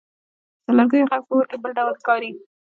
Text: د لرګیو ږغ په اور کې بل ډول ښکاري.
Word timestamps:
د 0.65 0.67
لرګیو 0.77 1.07
ږغ 1.11 1.21
په 1.27 1.33
اور 1.35 1.45
کې 1.49 1.57
بل 1.61 1.71
ډول 1.77 1.93
ښکاري. 2.01 2.31